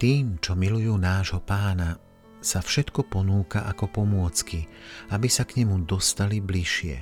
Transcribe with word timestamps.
Tým, 0.00 0.40
čo 0.40 0.56
milujú 0.56 0.96
nášho 0.96 1.44
pána, 1.44 2.00
sa 2.40 2.64
všetko 2.64 3.04
ponúka 3.12 3.68
ako 3.68 4.00
pomôcky, 4.00 4.64
aby 5.12 5.28
sa 5.28 5.44
k 5.44 5.60
nemu 5.60 5.84
dostali 5.84 6.40
bližšie. 6.40 6.96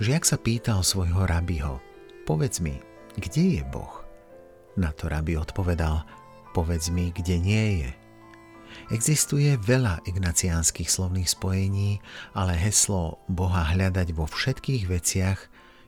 Žiak 0.00 0.24
sa 0.24 0.40
pýtal 0.40 0.80
svojho 0.80 1.28
rabiho, 1.28 1.84
povedz 2.24 2.64
mi, 2.64 2.80
kde 3.20 3.60
je 3.60 3.62
Boh? 3.68 4.08
Na 4.80 4.88
to 4.96 5.12
rabi 5.12 5.36
odpovedal, 5.36 6.08
povedz 6.56 6.88
mi, 6.88 7.12
kde 7.12 7.36
nie 7.36 7.66
je. 7.84 8.05
Existuje 8.92 9.58
veľa 9.58 10.06
ignaciánskych 10.06 10.86
slovných 10.86 11.30
spojení, 11.30 11.98
ale 12.38 12.54
heslo 12.54 13.18
Boha 13.26 13.66
hľadať 13.74 14.08
vo 14.14 14.30
všetkých 14.30 14.84
veciach 14.86 15.38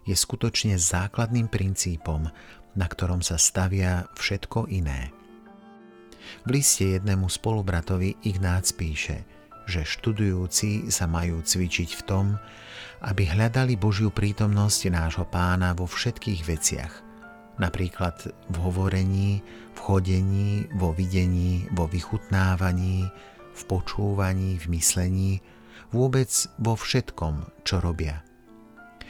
je 0.08 0.14
skutočne 0.16 0.74
základným 0.80 1.46
princípom, 1.46 2.26
na 2.74 2.86
ktorom 2.86 3.22
sa 3.22 3.38
stavia 3.38 4.08
všetko 4.18 4.70
iné. 4.72 5.14
V 6.44 6.60
liste 6.60 6.84
jednému 6.98 7.30
spolubratovi 7.30 8.20
Ignác 8.24 8.74
píše– 8.76 9.24
že 9.68 9.84
študujúci 9.84 10.88
sa 10.88 11.04
majú 11.04 11.44
cvičiť 11.44 11.90
v 12.00 12.02
tom, 12.08 12.26
aby 13.04 13.28
hľadali 13.28 13.76
Božiu 13.76 14.08
prítomnosť 14.08 14.80
nášho 14.90 15.28
pána 15.28 15.76
vo 15.76 15.84
všetkých 15.84 16.42
veciach, 16.48 16.92
napríklad 17.58 18.30
v 18.50 18.56
hovorení, 18.58 19.42
v 19.74 19.78
chodení, 19.78 20.66
vo 20.74 20.94
videní, 20.94 21.66
vo 21.74 21.86
vychutnávaní, 21.90 23.10
v 23.54 23.62
počúvaní, 23.66 24.58
v 24.58 24.66
myslení, 24.78 25.32
vôbec 25.90 26.30
vo 26.58 26.78
všetkom, 26.78 27.66
čo 27.66 27.82
robia. 27.82 28.22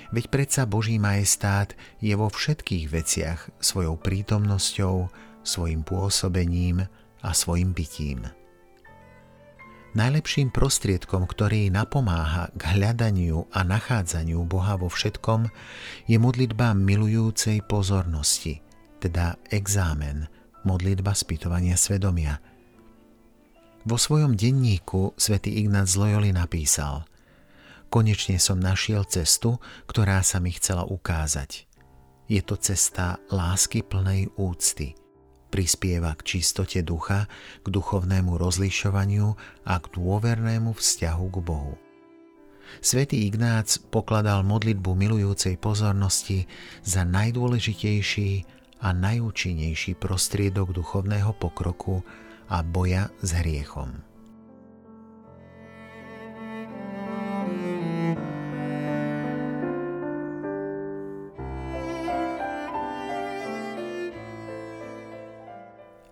Veď 0.08 0.32
predsa 0.32 0.64
Boží 0.64 0.96
majestát 0.96 1.76
je 2.00 2.16
vo 2.16 2.32
všetkých 2.32 2.88
veciach 2.88 3.40
svojou 3.60 4.00
prítomnosťou, 4.00 5.12
svojim 5.44 5.84
pôsobením 5.84 6.88
a 7.20 7.30
svojim 7.36 7.76
bytím. 7.76 8.37
Najlepším 9.96 10.52
prostriedkom, 10.52 11.24
ktorý 11.24 11.72
napomáha 11.72 12.52
k 12.52 12.76
hľadaniu 12.76 13.48
a 13.48 13.64
nachádzaniu 13.64 14.44
Boha 14.44 14.76
vo 14.76 14.92
všetkom, 14.92 15.48
je 16.04 16.20
modlitba 16.20 16.76
milujúcej 16.76 17.64
pozornosti, 17.64 18.60
teda 19.00 19.40
exámen, 19.48 20.28
modlitba 20.68 21.16
spýtovania 21.16 21.80
svedomia. 21.80 22.36
Vo 23.88 23.96
svojom 23.96 24.36
denníku 24.36 25.16
svätý 25.16 25.64
Ignác 25.64 25.88
z 25.88 25.96
Loyoli 25.96 26.36
napísal 26.36 27.08
Konečne 27.88 28.36
som 28.36 28.60
našiel 28.60 29.08
cestu, 29.08 29.56
ktorá 29.88 30.20
sa 30.20 30.36
mi 30.36 30.52
chcela 30.52 30.84
ukázať. 30.84 31.64
Je 32.28 32.44
to 32.44 32.60
cesta 32.60 33.16
lásky 33.32 33.80
plnej 33.80 34.28
úcty– 34.36 34.92
prispieva 35.48 36.14
k 36.14 36.36
čistote 36.36 36.84
ducha, 36.84 37.26
k 37.64 37.66
duchovnému 37.68 38.36
rozlišovaniu 38.36 39.34
a 39.64 39.74
k 39.80 39.86
dôvernému 39.96 40.76
vzťahu 40.76 41.26
k 41.32 41.38
Bohu. 41.42 41.74
Svetý 42.84 43.24
Ignác 43.24 43.80
pokladal 43.88 44.44
modlitbu 44.44 44.92
milujúcej 44.92 45.56
pozornosti 45.56 46.44
za 46.84 47.02
najdôležitejší 47.08 48.44
a 48.84 48.92
najúčinnejší 48.92 49.96
prostriedok 49.96 50.76
duchovného 50.76 51.32
pokroku 51.34 52.04
a 52.52 52.60
boja 52.62 53.10
s 53.24 53.34
hriechom. 53.34 54.17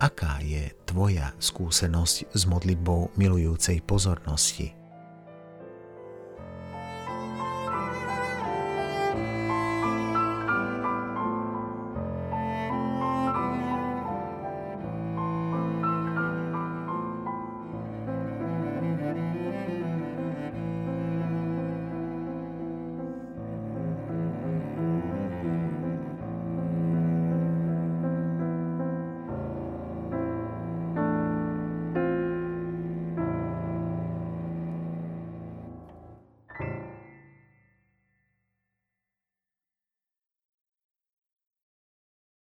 Aká 0.07 0.39
je 0.39 0.71
tvoja 0.87 1.35
skúsenosť 1.43 2.31
s 2.31 2.43
modlitbou 2.47 3.19
milujúcej 3.19 3.83
pozornosti? 3.83 4.71